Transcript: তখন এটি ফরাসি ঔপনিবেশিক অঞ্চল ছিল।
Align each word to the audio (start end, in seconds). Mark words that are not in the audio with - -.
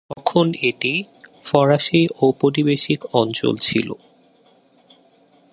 তখন 0.09 0.47
এটি 0.61 0.93
ফরাসি 1.43 2.01
ঔপনিবেশিক 2.21 2.99
অঞ্চল 3.13 3.53
ছিল। 3.57 3.87